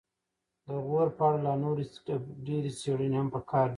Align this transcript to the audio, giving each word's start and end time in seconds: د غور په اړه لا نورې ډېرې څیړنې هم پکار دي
د 0.67 0.69
غور 0.85 1.07
په 1.17 1.23
اړه 1.27 1.39
لا 1.45 1.53
نورې 1.63 1.83
ډېرې 2.47 2.71
څیړنې 2.79 3.17
هم 3.19 3.27
پکار 3.35 3.65
دي 3.67 3.69